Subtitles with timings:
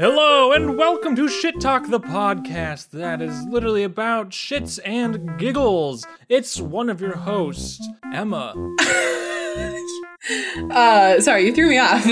[0.00, 6.06] Hello, and welcome to Shit Talk, the podcast that is literally about shits and giggles.
[6.30, 8.54] It's one of your hosts, Emma.
[10.70, 12.06] uh, sorry, you threw me off.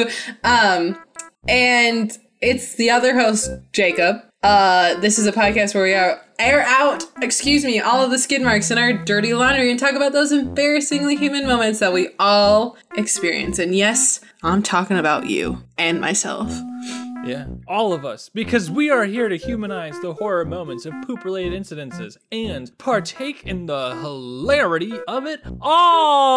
[0.45, 1.03] Um,
[1.49, 2.13] and
[2.43, 4.17] it's the other host, Jacob.
[4.43, 8.19] Uh, this is a podcast where we are air out, excuse me, all of the
[8.19, 12.11] skid marks in our dirty laundry and talk about those embarrassingly human moments that we
[12.19, 13.59] all experience.
[13.59, 16.53] And yes, I'm talking about you and myself.
[17.29, 21.25] Yeah, all of us, because we are here to humanize the horror moments of poop
[21.25, 25.41] related incidences and partake in the hilarity of it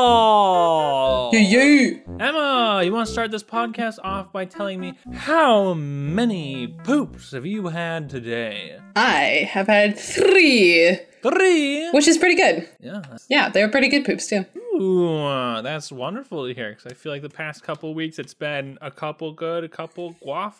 [0.04, 1.32] all.
[1.34, 2.00] Yeah.
[2.20, 7.46] Emma, you want to start this podcast off by telling me how many poops have
[7.46, 8.78] you had today?
[8.96, 11.00] I have had three.
[11.24, 11.90] Three.
[11.92, 12.68] Which is pretty good.
[12.80, 13.02] Yeah.
[13.30, 14.46] Yeah, they were pretty good poops too.
[14.82, 18.80] Ooh, that's wonderful to hear because I feel like the past couple weeks it's been
[18.82, 20.56] a couple good, a couple guaf.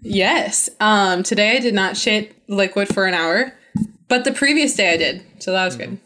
[0.00, 0.70] Yes.
[0.80, 3.52] Um, today I did not shit liquid for an hour,
[4.08, 5.78] but the previous day I did, so that was mm.
[5.78, 6.00] good.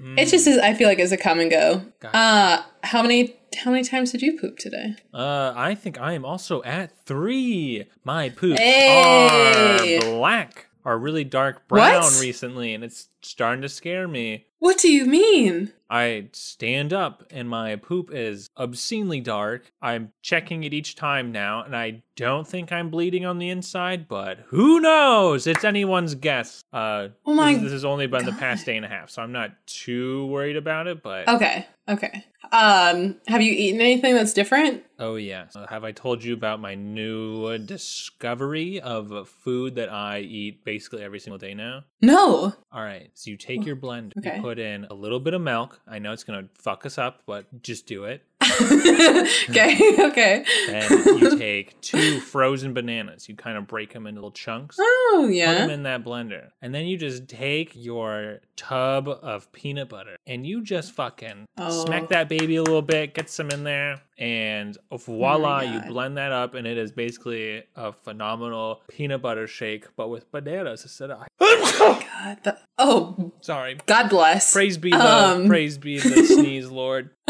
[0.00, 0.18] Mm.
[0.18, 0.58] It just is.
[0.58, 1.82] I feel like it's a come and go.
[2.00, 2.16] Gotcha.
[2.16, 4.96] Uh, how many how many times did you poop today?
[5.14, 7.86] Uh, I think I am also at three.
[8.04, 9.98] My poops hey.
[9.98, 12.20] are black, are really dark brown what?
[12.20, 14.46] recently, and it's starting to scare me.
[14.58, 15.72] What do you mean?
[15.88, 19.70] I stand up and my poop is obscenely dark.
[19.80, 24.08] I'm checking it each time now, and I don't think I'm bleeding on the inside,
[24.08, 25.46] but who knows?
[25.46, 26.64] It's anyone's guess.
[26.72, 28.34] Uh, oh my this, this has only been God.
[28.34, 31.02] the past day and a half, so I'm not too worried about it.
[31.02, 32.24] But okay, okay.
[32.52, 34.84] Um, have you eaten anything that's different?
[34.98, 35.54] Oh yes.
[35.54, 41.02] Uh, have I told you about my new discovery of food that I eat basically
[41.02, 41.84] every single day now?
[42.02, 42.54] No.
[42.72, 43.10] All right.
[43.14, 44.36] So you take your blend, okay.
[44.36, 45.80] you put in a little bit of milk.
[45.86, 48.22] I know it's gonna fuck us up, but just do it.
[48.60, 50.44] Okay, okay.
[50.68, 53.28] And you take two frozen bananas.
[53.28, 54.76] You kind of break them into little chunks.
[54.78, 55.52] Oh, yeah.
[55.52, 56.50] Put them in that blender.
[56.62, 61.84] And then you just take your tub of peanut butter and you just fucking oh.
[61.84, 66.16] smack that baby a little bit, get some in there, and voila, oh you blend
[66.16, 71.10] that up, and it is basically a phenomenal peanut butter shake, but with bananas instead
[71.10, 71.22] of.
[71.40, 73.78] oh, God, the, oh, sorry.
[73.86, 74.52] God bless.
[74.52, 77.10] Praise be the um, praise be the sneeze, Lord.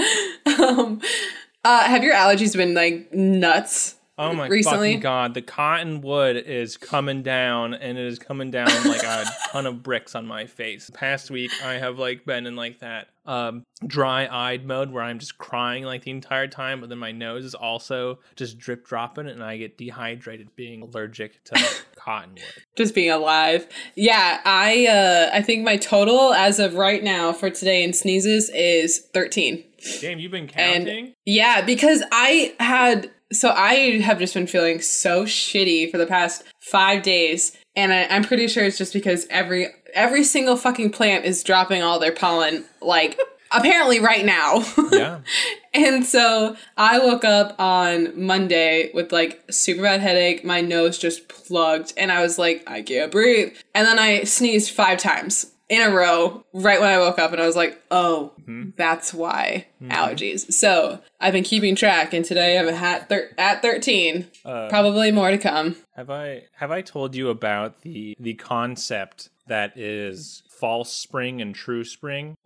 [0.66, 1.00] Um,
[1.64, 3.95] uh, have your allergies been like nuts?
[4.18, 4.92] Oh my recently?
[4.92, 5.34] fucking god!
[5.34, 10.14] The cottonwood is coming down, and it is coming down like a ton of bricks
[10.14, 10.90] on my face.
[10.94, 15.36] Past week, I have like been in like that um, dry-eyed mode where I'm just
[15.36, 19.44] crying like the entire time, but then my nose is also just drip dropping, and
[19.44, 21.62] I get dehydrated, being allergic to
[21.96, 22.40] cottonwood.
[22.74, 23.66] Just being alive.
[23.96, 28.48] Yeah, I uh, I think my total as of right now for today in sneezes
[28.54, 29.62] is thirteen.
[30.00, 31.06] Damn, you've been counting?
[31.06, 36.06] And yeah, because I had so I have just been feeling so shitty for the
[36.06, 40.90] past five days, and I, I'm pretty sure it's just because every every single fucking
[40.90, 43.18] plant is dropping all their pollen like
[43.52, 44.64] apparently right now.
[44.92, 45.20] Yeah.
[45.74, 51.28] and so I woke up on Monday with like super bad headache, my nose just
[51.28, 53.54] plugged, and I was like, I can't breathe.
[53.74, 57.40] And then I sneezed five times in a row right when I woke up and
[57.40, 58.70] I was like, oh, mm-hmm.
[58.76, 59.92] that's why mm-hmm.
[59.92, 60.52] allergies.
[60.52, 64.26] So I've been keeping track and today I'm at, thir- at 13.
[64.44, 65.76] Uh, Probably more to come.
[65.96, 71.54] Have I have I told you about the the concept that is false spring and
[71.54, 72.36] true spring?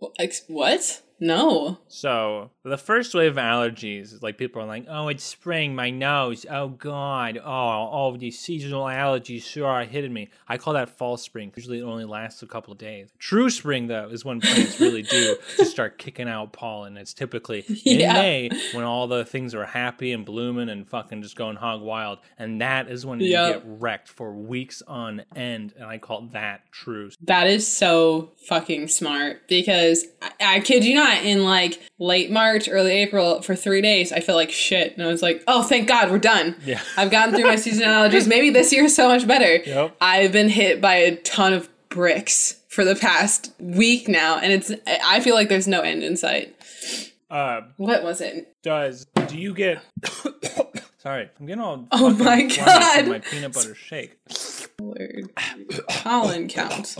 [0.47, 1.01] What?
[1.21, 1.77] No.
[1.87, 5.91] So the first wave of allergies is like people are like, oh, it's spring, my
[5.91, 10.29] nose, oh god, oh, all of these seasonal allergies sure are hitting me.
[10.47, 11.53] I call that false spring.
[11.55, 13.09] Usually it only lasts a couple of days.
[13.19, 16.97] True spring though is when plants really do just start kicking out pollen.
[16.97, 18.13] It's typically in yeah.
[18.13, 22.17] May when all the things are happy and blooming and fucking just going hog wild,
[22.39, 23.47] and that is when yep.
[23.47, 25.73] you get wrecked for weeks on end.
[25.77, 27.11] And I call that true.
[27.21, 32.67] That is so fucking smart because I, I kid you not in like late March,
[32.69, 34.11] early April for three days.
[34.11, 34.93] I felt like shit.
[34.93, 36.55] And I was like, oh, thank God, we're done.
[36.65, 36.81] Yeah.
[36.97, 38.27] I've gotten through my seasonal allergies.
[38.27, 39.57] Maybe this year is so much better.
[39.57, 39.95] Yep.
[40.01, 44.37] I've been hit by a ton of bricks for the past week now.
[44.37, 46.55] And it's, I feel like there's no end in sight.
[47.29, 48.55] Uh, what was it?
[48.61, 49.81] Does, do you get,
[50.97, 53.07] sorry, I'm getting all, oh my God.
[53.07, 54.17] My peanut butter shake.
[54.89, 55.29] Word.
[55.87, 56.95] Pollen count.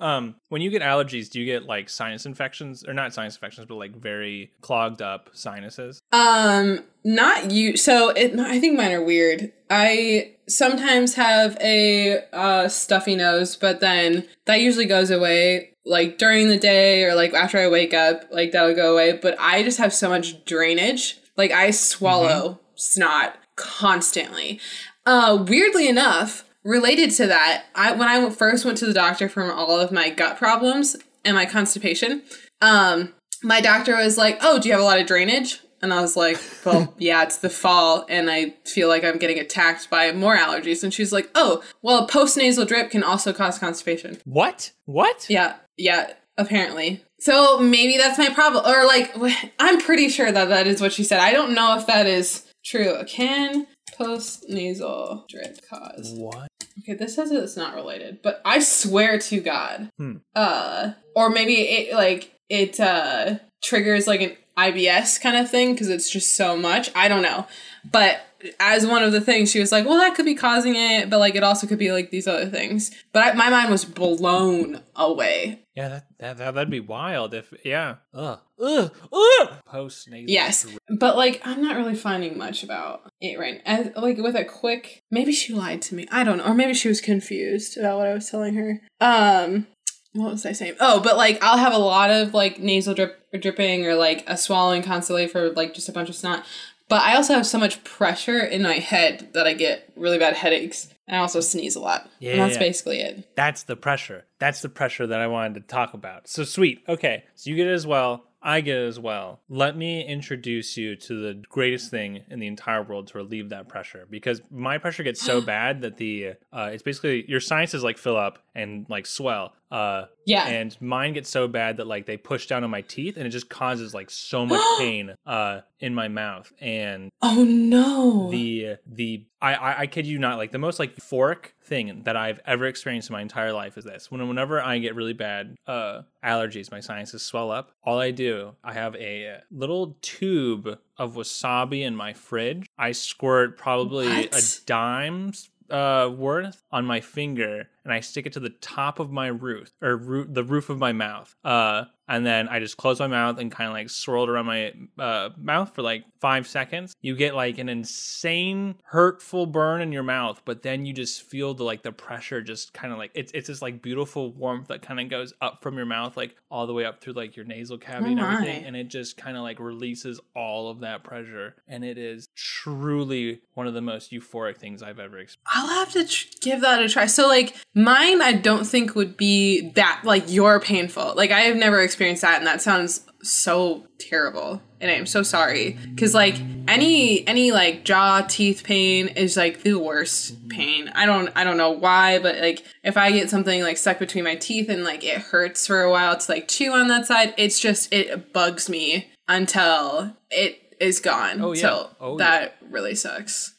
[0.00, 3.66] Um, when you get allergies, do you get like sinus infections or not sinus infections,
[3.66, 6.00] but like very clogged up sinuses?
[6.12, 7.76] Um, not you.
[7.76, 9.52] So it, I think mine are weird.
[9.70, 16.48] I sometimes have a uh, stuffy nose, but then that usually goes away like during
[16.48, 18.24] the day or like after I wake up.
[18.30, 19.18] Like that'll go away.
[19.20, 21.18] But I just have so much drainage.
[21.36, 22.50] Like I swallow.
[22.50, 24.60] Mm-hmm snot constantly.
[25.04, 29.52] Uh, weirdly enough, related to that, I when I first went to the doctor for
[29.52, 32.22] all of my gut problems and my constipation,
[32.60, 36.00] um, my doctor was like, "Oh, do you have a lot of drainage?" And I
[36.00, 40.12] was like, "Well, yeah, it's the fall, and I feel like I'm getting attacked by
[40.12, 44.72] more allergies." And she's like, "Oh, well, post nasal drip can also cause constipation." What?
[44.86, 45.26] What?
[45.28, 47.04] Yeah, yeah, apparently.
[47.20, 49.14] So maybe that's my problem, or like,
[49.58, 51.20] I'm pretty sure that that is what she said.
[51.20, 53.02] I don't know if that is true.
[53.06, 53.66] Can
[53.98, 56.12] post nasal drip cause?
[56.16, 56.48] What?
[56.80, 60.16] Okay, this says it's not related, but I swear to God, Hmm.
[60.34, 65.88] uh, or maybe it like it uh triggers like an IBS kind of thing because
[65.88, 66.90] it's just so much.
[66.94, 67.46] I don't know,
[67.90, 68.20] but
[68.60, 71.18] as one of the things, she was like, "Well, that could be causing it, but
[71.18, 74.82] like it also could be like these other things." But I, my mind was blown
[74.94, 75.64] away.
[75.74, 77.96] Yeah, that, that, that that'd be wild if yeah.
[78.14, 78.40] Ugh.
[78.60, 78.92] Ugh.
[79.12, 79.48] Ugh.
[79.64, 80.30] Post nasal.
[80.30, 83.60] Yes, but like I'm not really finding much about it right.
[83.64, 86.06] As, like with a quick, maybe she lied to me.
[86.10, 88.80] I don't know, or maybe she was confused about what I was telling her.
[89.00, 89.66] Um,
[90.12, 90.74] what was I saying?
[90.80, 94.36] Oh, but like I'll have a lot of like nasal drip dripping or like a
[94.36, 96.44] swallowing constantly for like just a bunch of snot.
[96.88, 100.34] But I also have so much pressure in my head that I get really bad
[100.34, 100.88] headaches.
[101.06, 102.08] And I also sneeze a lot.
[102.18, 102.60] Yeah, and that's yeah.
[102.60, 103.36] basically it.
[103.36, 104.24] That's the pressure.
[104.38, 106.28] That's the pressure that I wanted to talk about.
[106.28, 106.82] So sweet.
[106.88, 107.24] Okay.
[107.34, 108.24] So you get it as well.
[108.40, 109.40] I get it as well.
[109.48, 113.68] Let me introduce you to the greatest thing in the entire world to relieve that
[113.68, 117.98] pressure because my pressure gets so bad that the uh, it's basically your sinuses like
[117.98, 119.54] fill up and like swell.
[119.70, 120.46] Uh, Yeah.
[120.46, 123.30] and mine gets so bad that like they push down on my teeth and it
[123.30, 128.30] just causes like so much pain uh in my mouth and oh no.
[128.30, 132.16] the the I, I I kid you not like the most like euphoric thing that
[132.16, 135.54] I've ever experienced in my entire life is this when whenever I get really bad
[135.66, 141.14] uh allergies my sinuses swell up all I do I have a little tube of
[141.14, 147.94] wasabi in my fridge I squirt probably a dime's uh worth on my finger and
[147.94, 151.34] I stick it to the top of my roof or the roof of my mouth
[151.44, 154.46] uh and then I just close my mouth and kind of like swirl it around
[154.46, 156.94] my uh, mouth for like five seconds.
[157.02, 161.52] You get like an insane, hurtful burn in your mouth, but then you just feel
[161.52, 164.80] the like the pressure just kind of like it's it's this like beautiful warmth that
[164.80, 167.44] kind of goes up from your mouth, like all the way up through like your
[167.44, 171.04] nasal cavity Oh and everything, and it just kind of like releases all of that
[171.04, 175.38] pressure, and it is truly one of the most euphoric things I've ever experienced.
[175.54, 177.04] I'll have to tr- give that a try.
[177.04, 181.14] So, like, mine, I don't think would be that, like, your painful.
[181.16, 184.60] Like, I have never experienced that, and that sounds so terrible.
[184.80, 185.76] And I'm so sorry.
[185.94, 186.36] Because, like,
[186.68, 190.90] any, any, like, jaw, teeth pain is, like, the worst pain.
[190.94, 194.24] I don't, I don't know why, but, like, if I get something, like, stuck between
[194.24, 197.34] my teeth and, like, it hurts for a while to, like, chew on that side,
[197.36, 201.40] it's just, it bugs me until it is gone.
[201.40, 201.60] Oh, yeah.
[201.60, 202.24] So, Oh, yeah.
[202.24, 203.54] that really sucks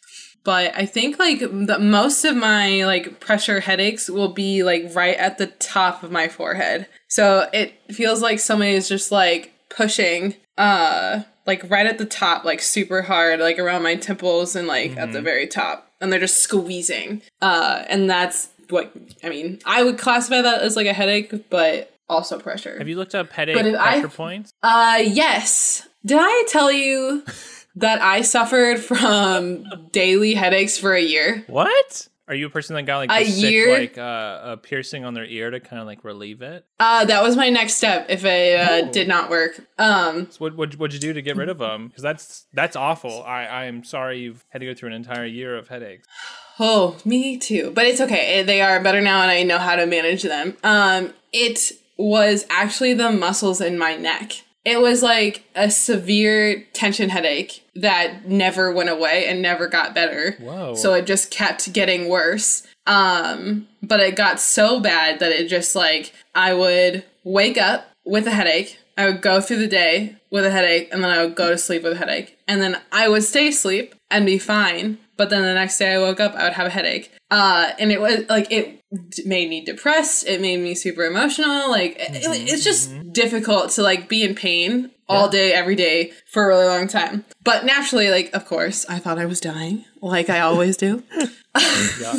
[0.49, 5.15] but I think like the most of my like pressure headaches will be like right
[5.15, 6.87] at the top of my forehead.
[7.07, 12.45] So it feels like somebody is just like pushing uh like right at the top
[12.45, 16.19] like super hard like around my temples and like at the very top and they're
[16.19, 17.21] just squeezing.
[17.43, 18.91] Uh and that's what
[19.23, 22.75] I mean, I would classify that as like a headache but also pressure.
[22.79, 24.51] Have you looked up headache if I- pressure points?
[24.63, 25.87] Uh, yes.
[26.03, 27.23] Did I tell you
[27.75, 31.43] that I suffered from daily headaches for a year?
[31.47, 32.07] What?
[32.27, 33.73] Are you a person that got like A sick, year?
[33.79, 36.63] like uh, a piercing on their ear to kind of like relieve it?
[36.79, 38.91] Uh, that was my next step if it uh, Oh.
[38.91, 39.59] did not work.
[39.79, 41.87] Um, So what what what'd you do to get rid of them?
[41.87, 43.23] Because that's that's awful.
[43.23, 46.07] I I am sorry you've had to go through an entire year of headaches.
[46.59, 47.71] oh, me too.
[47.73, 48.43] But it's okay.
[48.43, 50.55] They are better now and I know how to manage them.
[50.63, 54.33] Um, it was actually the muscles in my neck.
[54.69, 60.37] It was like a severe tension headache that never went away and never got better.
[60.39, 60.75] Whoa.
[60.75, 62.67] So it just kept getting worse.
[62.85, 68.27] Um, but it got so bad that it just like I would wake up with
[68.27, 68.77] a headache.
[68.95, 71.57] I would go through the day with a headache and then I would go to
[71.57, 72.37] sleep with a headache.
[72.47, 74.99] And then I would stay asleep and be fine.
[75.19, 77.11] But then the next day I woke up, I would have a headache.
[77.29, 78.81] Uh, and it was like it
[79.25, 80.25] made me depressed.
[80.25, 81.69] It made me super emotional.
[81.69, 86.13] Like it- it- it's just difficult to like be in pain all day, every day
[86.31, 87.25] for a really long time.
[87.43, 91.03] But naturally, like of course, I thought I was dying, like I always do.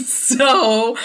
[0.05, 0.97] so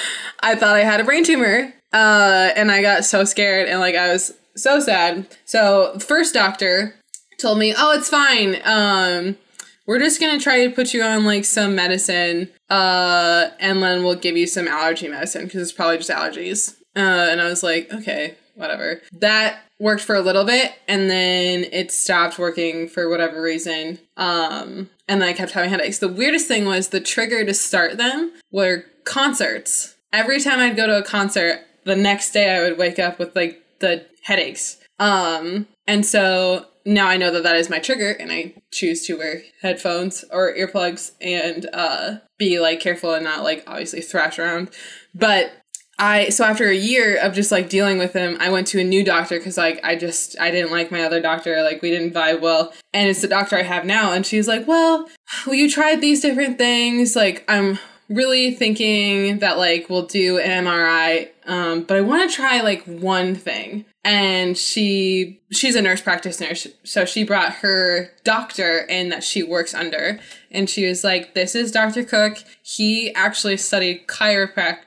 [0.41, 1.73] I thought I had a brain tumor.
[1.93, 5.25] Uh, and I got so scared and like I was so sad.
[5.45, 6.95] So first doctor
[7.39, 8.57] told me, "Oh, it's fine.
[8.65, 9.37] Um,
[9.85, 14.15] we're just gonna try to put you on like some medicine, uh, and then we'll
[14.15, 17.91] give you some allergy medicine because it's probably just allergies." Uh, and I was like,
[17.93, 19.01] "Okay." whatever.
[19.11, 23.99] That worked for a little bit and then it stopped working for whatever reason.
[24.17, 25.99] Um, and then I kept having headaches.
[25.99, 29.95] The weirdest thing was the trigger to start them were concerts.
[30.11, 33.35] Every time I'd go to a concert, the next day I would wake up with
[33.35, 34.77] like the headaches.
[34.97, 39.17] Um, and so now I know that that is my trigger, and I choose to
[39.17, 44.69] wear headphones or earplugs and uh, be like careful and not like obviously thrash around.
[45.13, 45.51] But
[45.97, 48.83] I so after a year of just like dealing with him, I went to a
[48.83, 52.13] new doctor because like I just I didn't like my other doctor, like we didn't
[52.13, 55.09] vibe well, and it's the doctor I have now, and she's like, well,
[55.45, 60.65] well, you tried these different things, like I'm really thinking that like we'll do an
[60.65, 63.85] MRI, um, but I want to try like one thing.
[64.03, 69.73] And she she's a nurse practitioner so she brought her doctor in that she works
[69.73, 70.19] under.
[70.51, 72.37] And she was like this is dr cook.
[72.61, 74.79] He actually studied chiropractic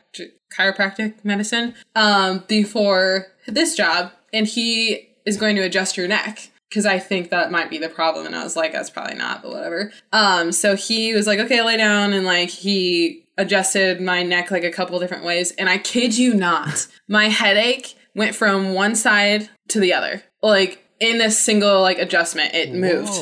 [0.57, 6.87] chiropractic medicine um, before this job and he is going to adjust your neck because
[6.87, 8.27] I think that might be the problem.
[8.27, 9.93] And I was like, that's probably not, but whatever.
[10.13, 14.65] Um, so he was like, okay, lay down, and like he adjusted my neck like
[14.65, 15.53] a couple different ways.
[15.53, 20.23] And I kid you not, my headache went from one side to the other.
[20.43, 23.13] Like in a single like adjustment, it moved.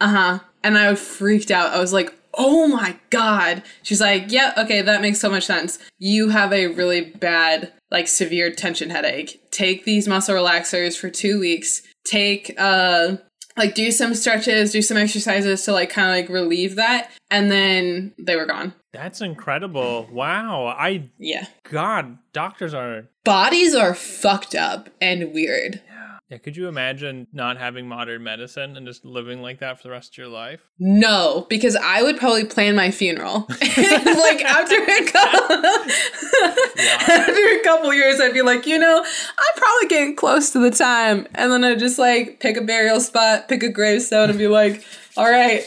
[0.00, 0.38] Uh huh.
[0.62, 1.72] And I freaked out.
[1.72, 3.62] I was like, oh my god.
[3.82, 5.78] She's like, yeah, okay, that makes so much sense.
[5.98, 9.42] You have a really bad, like severe tension headache.
[9.50, 11.82] Take these muscle relaxers for two weeks.
[12.06, 13.16] Take uh
[13.56, 17.50] like do some stretches, do some exercises to like kind of like relieve that, and
[17.50, 18.74] then they were gone.
[18.92, 20.08] That's incredible.
[20.10, 20.66] Wow.
[20.66, 21.46] I Yeah.
[21.70, 25.80] God, doctors are Bodies are fucked up and weird.
[25.86, 26.03] Yeah,
[26.38, 30.14] could you imagine not having modern medicine and just living like that for the rest
[30.14, 30.60] of your life?
[30.78, 33.46] No, because I would probably plan my funeral.
[33.48, 35.56] like after a couple,
[37.08, 40.70] after a couple years, I'd be like, you know, I'm probably getting close to the
[40.70, 44.48] time, and then I'd just like pick a burial spot, pick a gravestone, and be
[44.48, 44.84] like,
[45.16, 45.62] all right,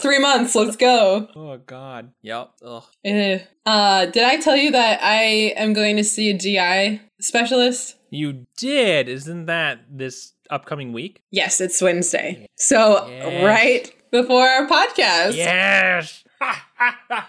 [0.00, 1.28] three months, let's go.
[1.34, 2.12] Oh God.
[2.22, 2.50] Yep.
[2.64, 2.84] Ugh.
[3.04, 3.40] Eh.
[3.64, 7.96] Uh, did I tell you that I am going to see a GI specialist?
[8.12, 9.08] You did.
[9.08, 11.22] Isn't that this upcoming week?
[11.30, 12.46] Yes, it's Wednesday.
[12.56, 13.42] So Yes.
[13.44, 15.34] right before our podcast.
[15.34, 16.22] Yes.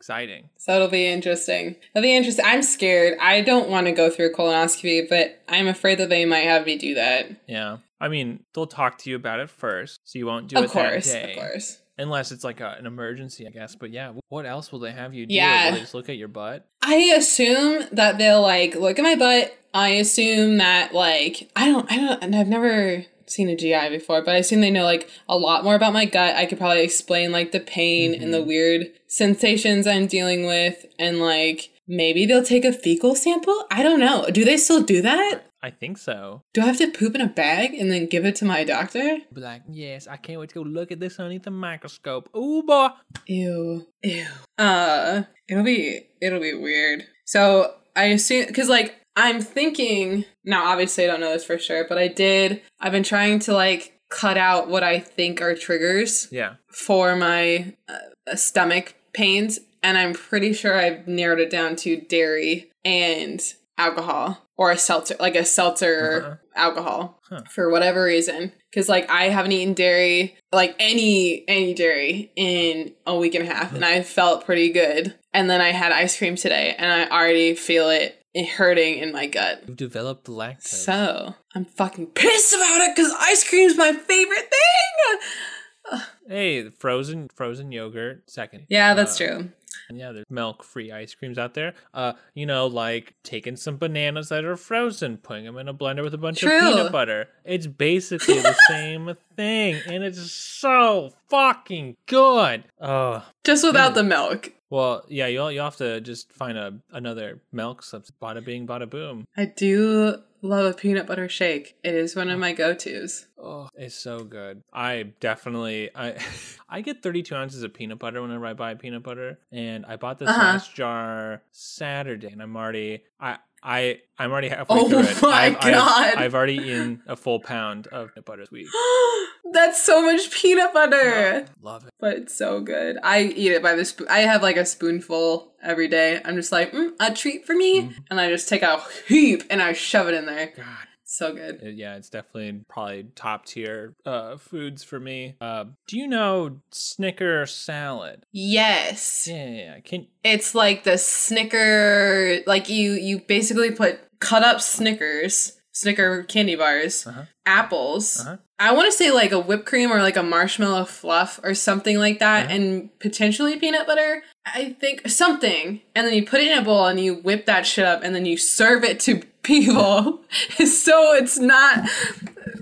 [0.00, 0.48] Exciting.
[0.56, 1.76] So it'll be interesting.
[1.94, 2.44] It'll be interesting.
[2.46, 3.18] I'm scared.
[3.20, 6.66] I don't want to go through a colonoscopy, but I'm afraid that they might have
[6.66, 7.30] me do that.
[7.46, 7.78] Yeah.
[8.00, 10.70] I mean, they'll talk to you about it first, so you won't do of it
[10.70, 11.32] course, that day.
[11.32, 11.44] Of course.
[11.44, 11.78] Of course.
[11.98, 13.74] Unless it's like a, an emergency, I guess.
[13.74, 15.34] But yeah, what else will they have you do?
[15.34, 15.76] Yeah.
[15.76, 16.66] Just look at your butt?
[16.82, 19.56] I assume that they'll like look at my butt.
[19.74, 24.22] I assume that like I don't I don't and I've never seen a GI before,
[24.22, 26.36] but I assume they know like a lot more about my gut.
[26.36, 28.48] I could probably explain like the pain and the mm-hmm.
[28.48, 33.66] weird sensations I'm dealing with and like maybe they'll take a fecal sample.
[33.70, 34.26] I don't know.
[34.30, 35.42] Do they still do that?
[35.62, 36.42] I think so.
[36.54, 39.18] Do I have to poop in a bag and then give it to my doctor?
[39.32, 42.28] Be like, yes, I can't wait to go look at this underneath the microscope.
[42.36, 42.88] Ooh, boy.
[43.26, 43.86] Ew.
[44.02, 44.26] Ew.
[44.56, 47.04] Uh, it'll be it'll be weird.
[47.24, 50.66] So I assume because like I'm thinking now.
[50.70, 52.62] Obviously, I don't know this for sure, but I did.
[52.80, 56.54] I've been trying to like cut out what I think are triggers Yeah.
[56.72, 62.70] for my uh, stomach pains, and I'm pretty sure I've narrowed it down to dairy
[62.84, 63.40] and
[63.78, 66.34] alcohol or a seltzer, like a seltzer Uh-huh.
[66.56, 67.42] alcohol Huh.
[67.50, 68.52] for whatever reason.
[68.70, 73.52] Because like I haven't eaten dairy, like any any dairy in a week and a
[73.54, 75.14] half, and I felt pretty good.
[75.32, 78.14] And then I had ice cream today, and I already feel it
[78.56, 79.62] hurting in my gut.
[79.66, 80.62] You've developed lactose.
[80.84, 86.00] So I'm fucking pissed about it because ice cream's my favorite thing.
[86.28, 88.28] hey, frozen frozen yogurt.
[88.30, 88.66] Second.
[88.68, 89.50] Yeah, that's Uh, true.
[89.90, 91.74] Yeah, there's milk free ice creams out there.
[91.94, 96.02] Uh, you know, like taking some bananas that are frozen, putting them in a blender
[96.02, 96.56] with a bunch True.
[96.56, 97.28] of peanut butter.
[97.44, 102.64] It's basically the same thing, and it's so fucking good.
[102.80, 104.52] Oh, Just without the milk.
[104.70, 108.20] well, yeah, you'll you have to just find a another milk substitute.
[108.20, 109.26] Bada bing, bada boom.
[109.36, 111.76] I do love a peanut butter shake.
[111.82, 113.26] It is one of my go tos.
[113.38, 114.62] Oh, it's so good.
[114.72, 116.16] I definitely I
[116.68, 120.18] I get 32 ounces of peanut butter whenever I buy peanut butter, and I bought
[120.18, 120.42] this Uh-huh.
[120.44, 123.38] last jar Saturday, and I'm already I.
[123.62, 125.22] I I'm already halfway Oh through it.
[125.22, 126.14] my I've, I've- God.
[126.16, 128.66] I've, already eaten a full pound of peanut butter this week.
[129.52, 131.46] That's so much peanut butter.
[131.62, 131.90] Love it.
[131.98, 132.98] But it's so good.
[133.02, 134.06] I eat it by the spoon.
[134.10, 136.20] I have like a spoonful every day.
[136.24, 137.82] I'm just like, mm, a treat for me.
[137.82, 138.00] Mm-hmm.
[138.10, 140.52] And I just take a heap and I shove it in there.
[140.56, 140.66] God.
[141.10, 141.62] So good.
[141.74, 145.36] Yeah, it's definitely probably top tier uh, foods for me.
[145.40, 148.26] Uh, do you know Snicker salad?
[148.30, 149.26] Yes.
[149.26, 149.80] Yeah, yeah, yeah.
[149.80, 156.56] Can It's like the Snicker, like you, you basically put cut up Snickers, Snicker candy
[156.56, 157.22] bars, Uh-huh.
[157.46, 158.20] apples.
[158.20, 158.36] Uh-huh.
[158.58, 161.96] I want to say like a whipped cream or like a marshmallow fluff or something
[161.96, 162.54] like that, Uh-huh.
[162.54, 164.24] and potentially peanut butter.
[164.44, 167.66] I think something, and then you put it in a bowl and you whip that
[167.66, 170.20] shit up, and then you serve it to people.
[170.66, 171.88] so it's not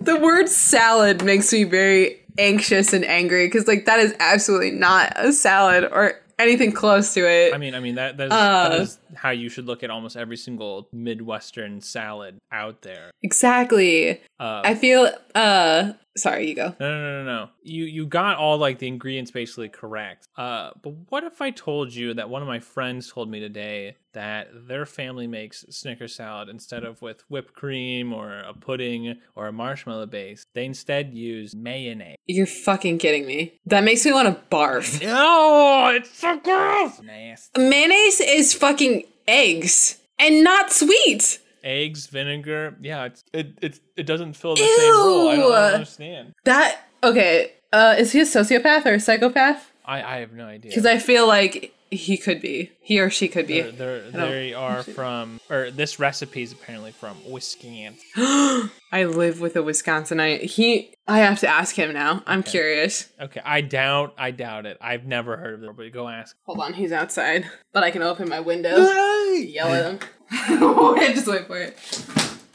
[0.01, 5.13] the word salad makes me very anxious and angry because like that is absolutely not
[5.17, 7.55] a salad or anything close to it.
[7.55, 8.69] I mean, I mean that that is, Uh.
[8.69, 13.11] that is how you should look at almost every single Midwestern salad out there.
[13.23, 14.21] exactly.
[14.39, 16.75] Uh, I feel uh sorry, you go.
[16.79, 17.49] no, no, no, no, no.
[17.63, 20.29] You you got all like the ingredients basically correct.
[20.37, 23.97] Uh, but what if I told you that one of my friends told me today
[24.17, 29.47] that their family makes Snicker salad instead of with whipped cream or a pudding or
[29.47, 32.17] a marshmallow base, they instead use mayonnaise.
[32.25, 33.61] You're fucking kidding me.
[33.67, 35.03] That makes me want to barf.
[35.07, 37.01] No, it's so gross.
[37.03, 37.61] Nasty.
[37.61, 41.39] Mayonnaise is fucking eggs and not sweet.
[41.63, 42.77] Eggs, vinegar.
[42.81, 45.29] Yeah, it's it it, it doesn't fill the same role.
[45.29, 46.35] I don't, I don't understand.
[46.45, 47.53] That okay.
[47.73, 49.73] Uh, is he a sociopath or a psychopath?
[49.87, 50.71] I I have no idea.
[50.71, 52.73] Because I feel like he could be.
[52.81, 53.61] He or she could be.
[53.61, 57.97] They're, they're, they are from, or this recipe is apparently from Wisconsin.
[58.17, 60.43] I live with a Wisconsinite.
[60.43, 60.95] He.
[61.07, 62.23] I have to ask him now.
[62.27, 63.09] I'm curious.
[63.21, 64.79] Okay, I doubt, I doubt it.
[64.81, 66.37] I've never heard of it, but go ask.
[66.45, 68.77] Hold on, he's outside, but I can open my window.
[68.77, 69.99] Yell at him.
[71.15, 71.79] Just wait for it.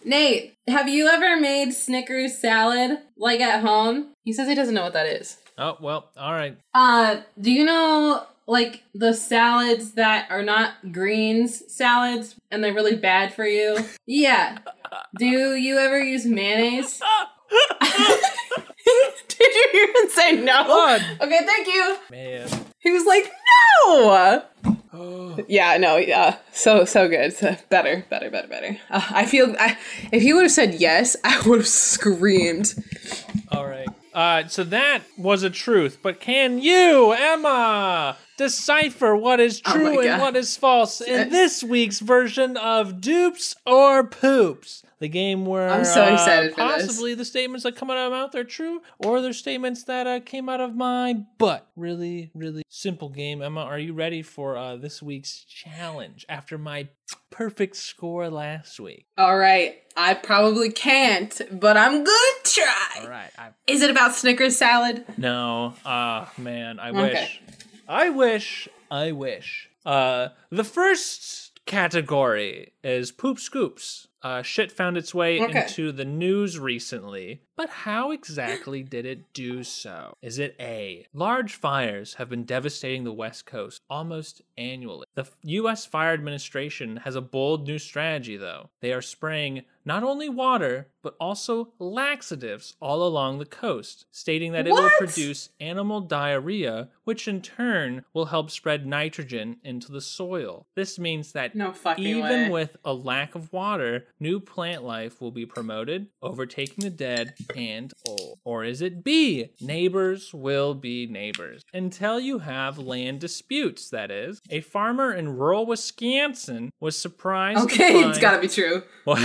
[0.03, 4.13] Nate, have you ever made Snickers salad like at home?
[4.23, 5.37] He says he doesn't know what that is.
[5.61, 6.57] Oh well, all right.
[6.73, 12.95] Uh, do you know like the salads that are not greens salads and they're really
[12.95, 13.77] bad for you?
[14.07, 14.57] Yeah.
[15.19, 16.99] Do you ever use mayonnaise?
[19.27, 20.63] Did you even say no?
[20.65, 21.05] God.
[21.21, 21.97] Okay, thank you.
[22.09, 22.49] Man.
[22.79, 23.31] He was like,
[23.85, 24.43] no.
[24.93, 28.77] Oh, Yeah, no, yeah, so so good, so better, better, better, better.
[28.89, 29.77] Uh, I feel, I
[30.11, 32.73] if he would have said yes, I would have screamed.
[33.51, 33.87] all right.
[34.13, 39.95] Uh, so that was a truth, but can you, Emma, decipher what is Oh true
[39.95, 44.83] my and what is false in this week's version of Dupes or Poops?
[45.01, 48.19] The game where I'm so uh, excited possibly the statements that come out of my
[48.19, 51.67] mouth are true, or they're statements that uh, came out of my butt.
[51.75, 53.41] Really, really simple game.
[53.41, 56.87] Emma, are you ready for uh, this week's challenge after my
[57.31, 59.07] perfect score last week?
[59.17, 62.99] All right, I probably can't, but I'm gonna try.
[63.01, 65.03] All right, I Is it about Snickers salad?
[65.17, 65.73] No.
[65.83, 67.01] Ah, man, I Okay.
[67.01, 67.41] wish.
[67.87, 68.69] I wish.
[68.91, 69.67] I wish.
[69.83, 74.07] Uh, the first category is poop scoops.
[74.23, 75.61] Uh, shit found its way Okay.
[75.63, 80.13] into the news recently, but how exactly did it do so?
[80.21, 81.07] Is it A?
[81.13, 85.05] Large fires have been devastating the West Coast almost annually.
[85.15, 85.85] The U.S.
[85.85, 88.69] Fire Administration has a bold new strategy, though.
[88.81, 94.67] They are spraying not only water, but also laxatives all along the coast, stating that
[94.67, 100.67] it will produce animal diarrhea, which in turn will help spread nitrogen into the soil.
[100.75, 102.49] This means that No even way.
[102.49, 107.91] with a lack of water, new plant life will be promoted, overtaking the dead and
[108.05, 108.37] old.
[108.43, 109.49] Or is it B?
[109.59, 111.63] Neighbors will be neighbors.
[111.73, 114.39] Until you have land disputes, that is.
[114.51, 118.83] A farmer in rural Wisconsin was surprised to Okay, it's gotta be true.
[119.05, 119.17] Well,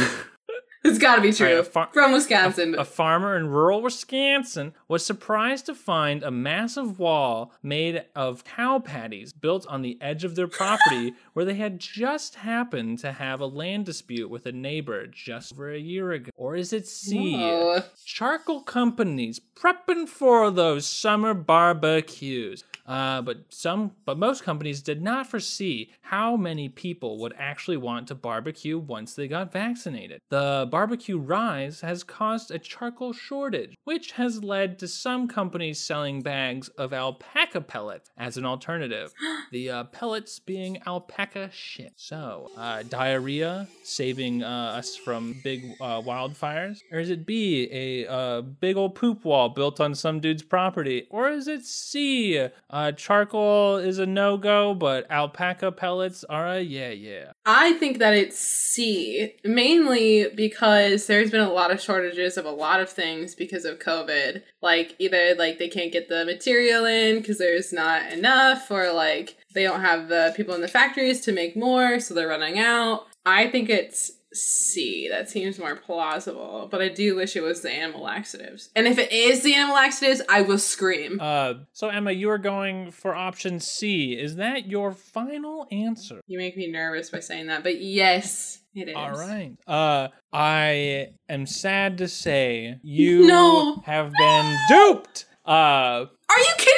[0.89, 1.47] It's gotta be true.
[1.49, 2.75] Alright, a far- From Wisconsin.
[2.79, 8.79] a farmer in rural Wisconsin was surprised to find a massive wall made of cow
[8.79, 13.41] patties built on the edge of their property where they had just happened to have
[13.41, 16.31] a land dispute with a neighbor just over a year ago.
[16.37, 17.37] Or is it C?
[17.37, 17.83] Whoa.
[18.05, 22.65] Charcoal companies prepping for those summer barbecues.
[22.87, 28.07] Uh, but some, but most companies did not foresee how many people would actually want
[28.07, 30.21] to barbecue once they got vaccinated.
[30.29, 36.21] The barbecue rise has caused a charcoal shortage, which has led to some companies selling
[36.21, 39.11] bags of alpaca pellets as an alternative.
[39.53, 41.95] the uh, pellets being alpaca shit.
[41.97, 48.07] So, uh, diarrhea saving uh, us from big uh, wildfires, or is it B, a
[48.07, 52.93] uh, big old poop wall built on some dude's property, or is it C, uh,
[52.93, 57.33] charcoal is a no go, but alpaca pellets are a yeah yeah.
[57.47, 62.51] I think that it's C, mainly because there's been a lot of shortages of a
[62.51, 64.43] lot of things because of COVID.
[64.63, 69.37] Like either like they can't get the material in because there's not enough, or like
[69.55, 73.07] they don't have the people in the factories to make more, so they're running out.
[73.25, 75.09] I think it's C.
[75.11, 76.69] That seems more plausible.
[76.71, 78.71] But I do wish it was the animal laxatives.
[78.77, 81.19] And if it is the animal laxatives, I will scream.
[81.21, 84.13] Uh, so Emma, you are going for option C.
[84.13, 86.21] Is that your final answer?
[86.27, 88.95] you make me nervous by saying that, but yes, it is.
[88.97, 89.53] All right.
[89.67, 93.83] Uh, I am sad to say you No.
[93.87, 95.25] have been duped.
[95.47, 95.51] Uh,
[96.29, 96.73] Are you kidding?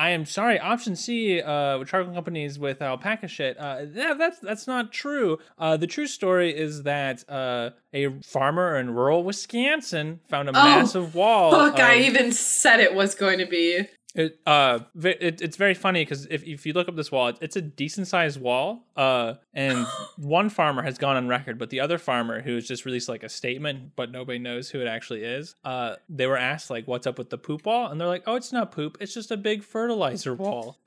[0.00, 0.58] I am sorry.
[0.58, 3.58] Option C, uh, with charcoal companies with alpaca shit.
[3.58, 5.36] Uh, that, that's that's not true.
[5.58, 11.14] Uh, the true story is that uh, a farmer in rural Wisconsin found a massive
[11.14, 11.50] wall.
[11.50, 13.88] Fuck, I even said it was going to be.
[14.14, 17.38] It, uh, it, it's very funny because if, if you look up this wall, it,
[17.40, 18.84] it's a decent sized wall.
[18.96, 19.86] Uh, and
[20.18, 23.22] one farmer has gone on record, but the other farmer who has just released like
[23.22, 25.54] a statement, but nobody knows who it actually is.
[25.64, 28.34] Uh, they were asked like, "What's up with the poop wall?" And they're like, "Oh,
[28.34, 28.98] it's not poop.
[29.00, 30.78] It's just a big fertilizer wall."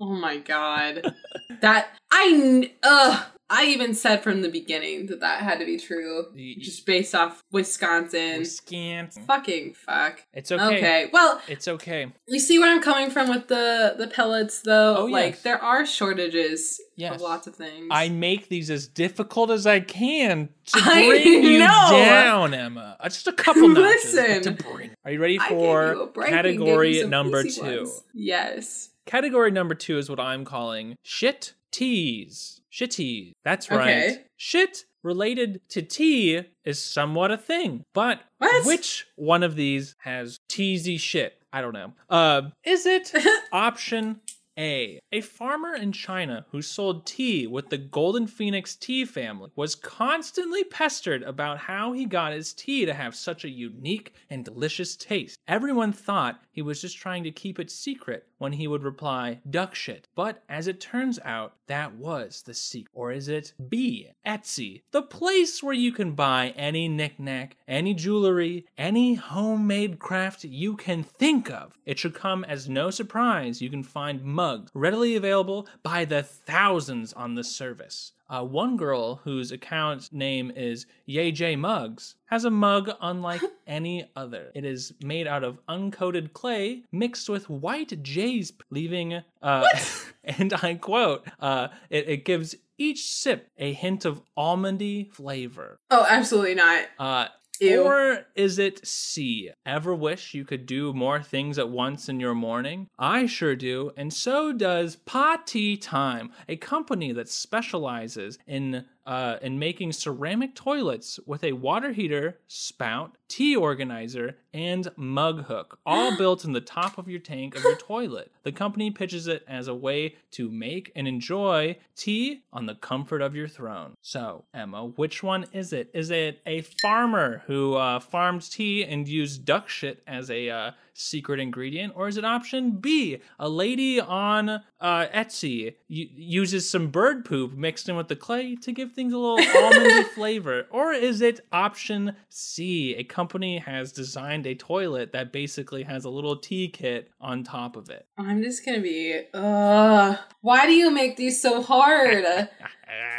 [0.00, 1.14] Oh my god.
[1.60, 3.22] that, I, ugh.
[3.52, 6.26] I even said from the beginning that that had to be true.
[6.60, 8.38] Just based off Wisconsin.
[8.38, 9.24] Wisconsin.
[9.24, 10.24] Fucking fuck.
[10.32, 10.64] It's okay.
[10.78, 11.10] Okay.
[11.12, 12.12] Well, It's okay.
[12.28, 14.98] you see where I'm coming from with the the pellets though?
[14.98, 15.42] Oh, like yes.
[15.42, 17.14] there are shortages Yes.
[17.14, 17.88] of lots of things.
[17.90, 22.96] I make these as difficult as I can to bring you down, Emma.
[23.00, 24.14] Uh, Just a couple notches.
[24.14, 24.42] Listen.
[24.42, 27.02] to bring- Are you ready I gave you for a break and gave you category
[27.06, 27.62] number two?
[27.62, 28.02] ones.
[28.12, 28.90] Yes.
[29.06, 32.60] Category number two is what I'm calling shit teas.
[32.72, 33.32] Shitties.
[33.44, 33.80] That's right.
[33.88, 34.24] Okay.
[34.36, 37.84] Shit related to tea is somewhat a thing.
[37.94, 38.64] But What?
[38.66, 41.34] which one of these has teasy shit?
[41.52, 41.92] I don't know.
[42.08, 43.12] Uh, is it
[43.52, 44.20] option
[44.60, 45.00] A?
[45.10, 50.64] A farmer in China who sold tea with the Golden Phoenix tea family was constantly
[50.64, 55.38] pestered about how he got his tea to have such a unique and delicious taste.
[55.48, 59.74] Everyone thought he was just trying to keep it secret when he would reply, duck
[59.74, 60.08] shit.
[60.14, 62.90] But as it turns out, that was the secret.
[62.92, 68.66] Or is it B, Etsy, the place where you can buy any knickknack, any jewelry,
[68.76, 71.78] any homemade craft you can think of?
[71.86, 77.12] It should come as no surprise you can find mugs readily available by the thousands
[77.12, 78.12] on the service.
[78.28, 84.50] Uh, one girl whose account name is YJ Mugs has a mug unlike any other.
[84.54, 89.66] It is made out of uncoated clay mixed with white jay's, leaving, uh,
[90.24, 95.76] and I quote, uh, it, it gives each sip a hint of almondy flavor.
[95.90, 96.86] Oh, absolutely not.
[96.98, 97.26] Uh,
[97.62, 99.50] Or is it C?
[99.66, 102.88] Ever wish you could do more things at once in your morning?
[102.98, 109.58] I sure do, and so does Pati Time, a company that specializes in uh, in
[109.58, 116.44] making ceramic toilets with a water heater, spout, tea organizer, and mug hook, all built
[116.44, 118.32] in the top of your tank of your toilet.
[118.42, 123.22] The company pitches it as a way to make and enjoy tea on the comfort
[123.22, 123.94] of your throne.
[124.02, 125.90] So, Emma, which one is it?
[125.94, 130.70] Is it a farmer who uh, farmed tea and used duck shit as a uh,
[131.00, 136.88] secret ingredient, or is it option B, a lady on uh, Etsy u- uses some
[136.88, 140.92] bird poop mixed in with the clay to give things a little almondy flavor, or
[140.92, 146.36] is it option C, a company has designed a toilet that basically has a little
[146.36, 148.06] tea kit on top of it?
[148.18, 149.22] I'm just gonna be.
[149.32, 152.24] Uh, why do you make these so hard?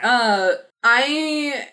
[0.03, 0.49] Uh,
[0.83, 1.67] I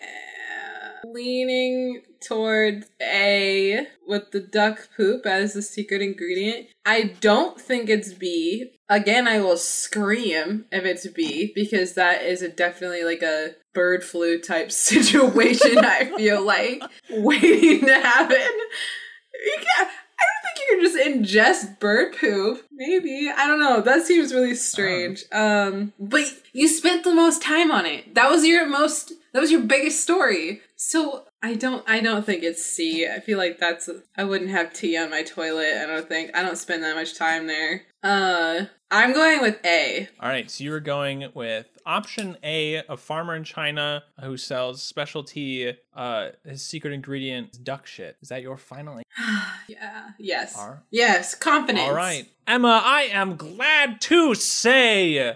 [1.03, 6.67] leaning towards A with the duck poop as the secret ingredient.
[6.85, 8.71] I don't think it's B.
[8.89, 14.03] Again, I will scream if it's B because that is a definitely like a bird
[14.03, 15.77] flu type situation.
[15.79, 18.37] I feel like waiting to happen.
[18.37, 19.89] You can't.
[20.19, 22.65] I don't think you can just ingest bird poop.
[22.73, 23.31] Maybe.
[23.33, 23.81] I don't know.
[23.81, 25.23] That seems really strange.
[25.31, 28.15] Um but you spent the most time on it.
[28.15, 30.61] That was your most that was your biggest story.
[30.75, 33.07] So I don't I don't think it's C.
[33.07, 35.81] I feel like that's I wouldn't have tea on my toilet.
[35.81, 37.83] I don't think I don't spend that much time there.
[38.03, 40.07] Uh I'm going with A.
[40.19, 44.81] All right, so you were going with option A, a farmer in China who sells
[44.81, 48.17] specialty, uh, his secret ingredient is duck shit.
[48.23, 49.45] Is that your final answer?
[49.67, 50.09] yeah.
[50.17, 50.57] Yes.
[50.57, 51.35] Are- Yes.
[51.35, 51.87] Confidence.
[51.87, 52.27] All right.
[52.47, 55.35] Emma, I am glad to say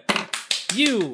[0.73, 1.13] you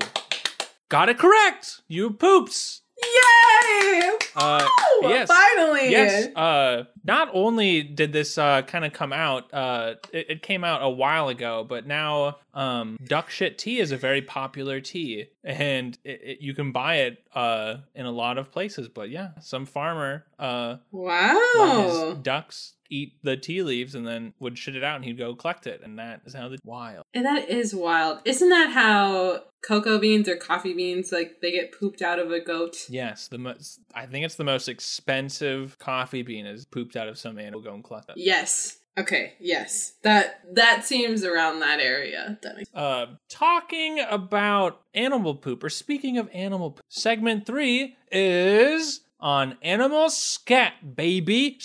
[0.90, 1.82] got it correct.
[1.88, 2.82] You poops.
[3.02, 4.12] Yay!
[4.36, 4.68] Uh,
[5.04, 5.28] yes.
[5.30, 5.92] Finally.
[5.92, 6.36] Yes.
[6.36, 10.82] Uh, not only did this uh, kind of come out, uh, it, it came out
[10.84, 15.98] a while ago, but now um, duck shit tea is a very popular tea, and
[16.04, 18.88] it, it, you can buy it uh, in a lot of places.
[18.90, 22.18] But yeah, some farmer uh, Wow.
[22.22, 25.68] ducks eat the tea leaves and then would shit it out, and he'd go collect
[25.68, 27.04] it, and that is how the wild.
[27.14, 28.20] And that is wild.
[28.26, 32.40] Isn't that how cocoa beans or coffee beans like they get pooped out of a
[32.40, 32.88] goat?
[32.90, 33.80] Yes, the most.
[33.94, 37.62] I think it's the most expensive coffee bean is pooped out of some animal.
[37.62, 38.12] Go and collect.
[38.16, 38.78] Yes.
[38.98, 39.94] Okay, yes.
[40.04, 42.38] That that seems around that area.
[42.44, 49.02] That makes uh, talking about animal poop, or speaking of animal poop, segment three is
[49.22, 51.58] on animal scat, baby.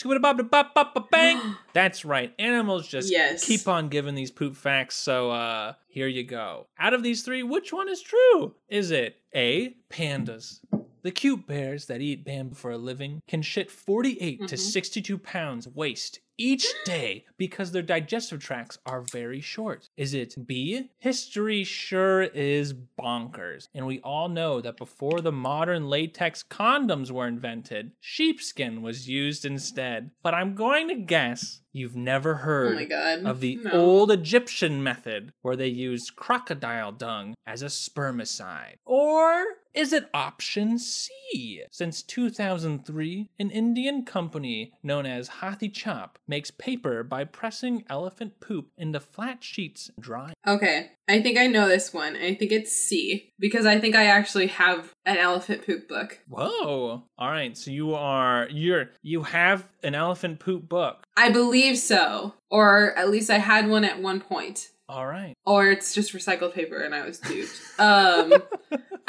[1.11, 1.57] Bang.
[1.73, 2.33] That's right.
[2.38, 3.44] Animals just Yes.
[3.44, 4.97] keep on giving these poop facts.
[4.97, 6.66] So uh, here you go.
[6.79, 8.55] Out of these three, which one is true?
[8.68, 10.61] Is it A, pandas?
[11.05, 14.59] The cute bears that eat bamboo for a living can shit 48 to Mhm.
[14.59, 19.90] 62 pounds waste each day because their digestive tracts are very short.
[19.99, 20.88] Is it B?
[20.99, 23.69] History sure is bonkers.
[23.75, 29.45] And we all know that before the modern latex condoms were invented, sheepskin was used
[29.45, 30.11] instead.
[30.23, 33.71] But I'm going to guess you've never heard Oh of the No.
[33.73, 38.77] old Egyptian method where they used crocodile dung as a spermicide?
[38.87, 41.62] Or is it option C?
[41.70, 48.68] Since 2003, an Indian company known as Hathi Chop makes paper by pressing elephant poop
[48.78, 50.34] into flat sheets and drying.
[50.46, 52.16] Okay, I think I know this one.
[52.16, 56.20] I think it's C because I think I actually have an elephant poop book.
[56.28, 57.02] Whoa!
[57.18, 61.04] All right, so you are you're you have an elephant poop book.
[61.16, 64.70] I believe so, or at least I had one at one point.
[64.94, 65.35] All right.
[65.44, 67.50] Or it's just recycled paper and I was duped.
[67.80, 68.33] Um,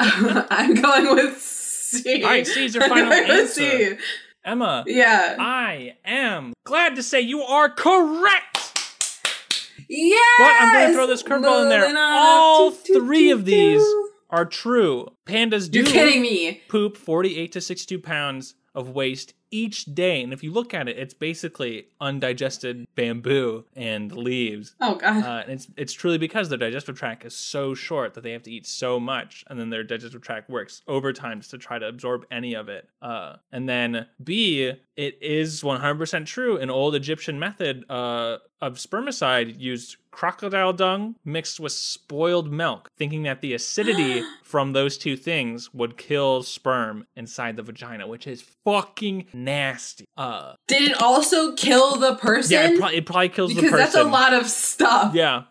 [0.00, 2.24] I'm going with C.
[2.24, 3.46] All right, C's your final answer.
[3.46, 3.96] C.
[4.44, 5.36] Emma, Yeah.
[5.38, 8.80] I am glad to say you are correct.
[9.88, 10.20] Yes.
[10.38, 11.96] But I'm going to throw this curveball in there.
[11.96, 13.82] All three of these
[14.28, 15.06] are true.
[15.24, 16.62] Pandas do You're kidding me.
[16.68, 20.22] poop 48 to 62 pounds of waste each day.
[20.22, 24.74] And if you look at it, it's basically undigested bamboo and leaves.
[24.80, 25.24] Oh god.
[25.24, 28.42] Uh, and it's it's truly because their digestive tract is so short that they have
[28.44, 31.86] to eat so much, and then their digestive tract works overtime just to try to
[31.86, 32.88] absorb any of it.
[33.00, 36.56] Uh, and then B, it is 100% true.
[36.56, 43.24] An old Egyptian method uh, of spermicide used crocodile dung mixed with spoiled milk, thinking
[43.24, 48.40] that the acidity from those two things would kill sperm inside the vagina, which is
[48.64, 50.08] fucking nasty.
[50.16, 52.52] Uh, Did it also kill the person?
[52.54, 53.84] yeah, it, probably it probably kills because the person.
[53.84, 55.14] Because that's a lot of stuff.
[55.14, 55.42] Yeah,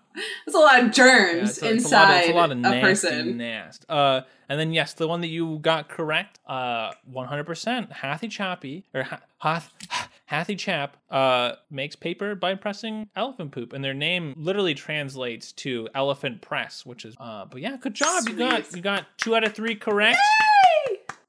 [0.45, 2.34] That's a lot of Yeah, germs it's a- it's a lot of- inside it's a
[2.34, 3.38] lot of a nasty person.
[3.38, 3.86] nast.
[3.89, 7.91] Uh, and then yes, the one that you got correct, uh, one hundred percent.
[7.91, 9.71] Hathy Choppy or ha- Hath
[10.28, 15.88] Hathy Chap uh makes paper by pressing elephant poop, and their name literally translates to
[15.93, 17.45] elephant press, which is uh.
[17.45, 18.28] But yeah, good job.
[18.30, 20.17] You got you got two out of three correct.
[20.17, 20.55] Yay!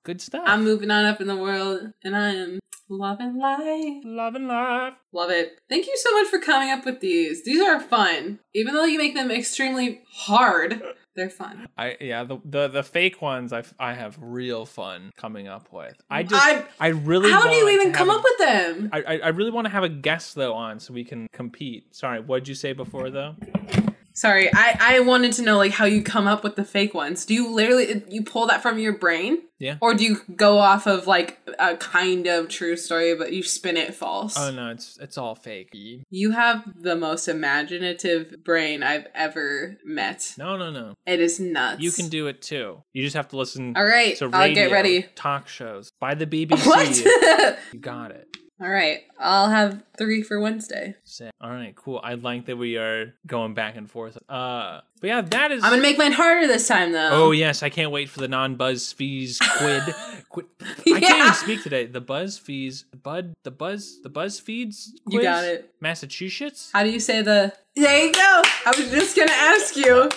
[0.06, 0.44] Good stuff.
[0.46, 4.02] I'm moving on up in the world, and I am loving life.
[4.04, 4.92] loving life.
[5.12, 5.58] Love it.
[5.68, 7.42] Thank you so much for coming up with these.
[7.42, 8.38] These are fun.
[8.54, 10.80] Even though you make them extremely hard,
[11.16, 11.66] they're fun.
[11.76, 15.96] I yeah the the, the fake ones I I have real fun coming up with.
[16.08, 18.90] I just I- I, really How do you even come have up with them?
[18.92, 21.96] I, I I really want to have a guest though on so we can compete.
[21.96, 23.34] Sorry, what did you say before though?
[24.16, 27.26] Sorry, I, I wanted to know like how you come up with the fake ones.
[27.26, 29.42] Do you literally you pull that from your brain?
[29.58, 29.76] Yeah.
[29.80, 33.76] Or do you go off of like a kind of true story but you spin
[33.76, 34.36] it false?
[34.38, 35.70] Oh no, it's it's all fake.
[36.10, 40.34] You have the most imaginative brain I've ever met.
[40.38, 40.94] No, no, no.
[41.06, 41.82] It is nuts.
[41.82, 42.82] You can do it too.
[42.94, 45.02] You just have to listen All right, to I'll get ready.
[45.14, 46.66] talk shows by the BBC.
[46.66, 47.58] What?
[47.72, 48.35] You got it.
[48.58, 50.94] All right, I'll have three for Wednesday.
[51.04, 51.30] Sick.
[51.42, 52.00] All right, cool.
[52.02, 54.16] I like that we are going back and forth.
[54.30, 55.62] Uh, but yeah, that is.
[55.62, 57.10] I'm gonna make mine harder this time though.
[57.12, 59.82] Oh yes, I can't wait for the non-buzz fees quid.
[60.30, 60.46] quid.
[60.60, 61.84] I can't even speak today.
[61.84, 64.98] The buzz fees, bud, the buzz, the buzz feeds.
[65.06, 65.74] You got it.
[65.80, 66.70] Massachusetts.
[66.72, 67.52] How do you say the?
[67.76, 68.42] There you go.
[68.64, 70.08] I was just gonna ask you.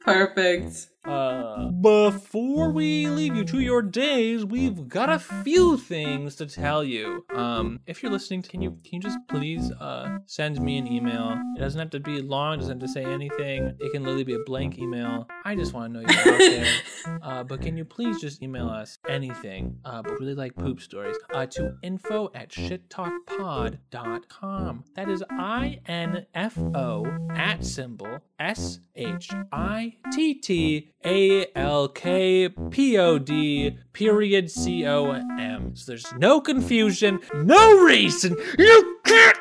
[0.00, 0.88] Perfect.
[1.04, 6.82] Uh, before we leave you to your days, we've got a few things to tell
[6.82, 7.24] you.
[7.32, 11.40] Um, if you're listening, can you can you just please uh send me an email?
[11.56, 12.54] It doesn't have to be long.
[12.54, 13.76] It doesn't have to say anything.
[13.78, 15.28] It can literally be a blank email.
[15.44, 16.66] I just want to know you're out there.
[17.22, 19.78] Uh, but can you please just email us anything?
[19.84, 21.16] Uh, but really like poop stories.
[21.32, 24.84] Uh, to info at shittalkpod.com.
[24.96, 31.88] That is I N F O at symbol S H I T T A L
[31.88, 35.74] K P O D period C O M.
[35.74, 39.38] So there's no confusion, no reason you can't.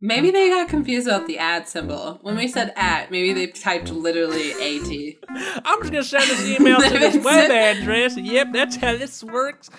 [0.00, 2.18] Maybe they got confused about the ad symbol.
[2.22, 5.16] When we said at, maybe they typed literally AT.
[5.64, 8.16] I'm just gonna send this email to this web address.
[8.16, 9.70] Yep, that's how this works.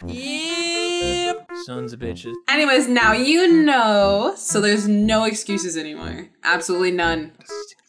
[1.27, 1.49] Yep.
[1.65, 2.33] Sons of bitches.
[2.47, 6.29] Anyways, now you know, so there's no excuses anymore.
[6.43, 7.33] Absolutely none.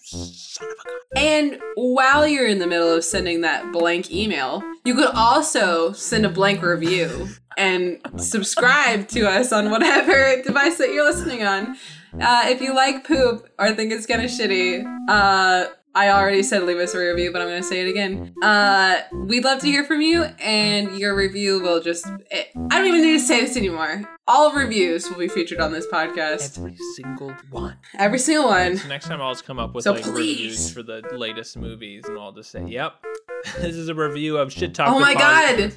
[0.04, 0.98] Son of a gun.
[1.16, 6.26] And while you're in the middle of sending that blank email, you could also send
[6.26, 11.76] a blank review and subscribe to us on whatever device that you're listening on.
[12.20, 16.62] Uh, if you like poop or think it's kind of shitty, uh, I already said
[16.64, 18.34] leave us a review, but I'm going to say it again.
[18.42, 22.06] Uh, we'd love to hear from you, and your review will just.
[22.30, 24.04] It, I don't even need to say this anymore.
[24.28, 26.58] All reviews will be featured on this podcast.
[26.58, 27.76] Every single one.
[27.98, 28.76] Every single one.
[28.76, 30.14] So next time I'll just come up with So like please.
[30.14, 32.92] reviews for the latest movies, and I'll just say, "Yep,
[33.58, 35.76] this is a review of Shit Talk." Oh my Pod- god!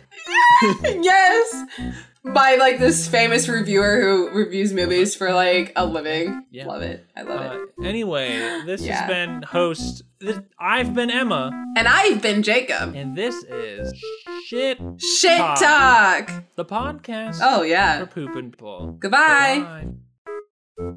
[1.04, 1.66] yes!
[2.24, 6.46] By like this famous reviewer who reviews movies for like a living.
[6.52, 6.68] Yeah.
[6.68, 7.04] Love it.
[7.18, 7.88] I love Uh, it.
[7.88, 9.02] anyway, this Yeah.
[9.02, 10.04] has been host.
[10.20, 12.94] This, I've been Emma, And I've been Jacob.
[12.96, 13.92] and this is
[14.46, 15.60] Shit Shit Talk.
[15.60, 16.44] talk!
[16.56, 18.02] the podcast Oh yeah.
[18.02, 18.98] for pooping people.
[19.00, 19.88] Goodbye.
[20.78, 20.94] Bye.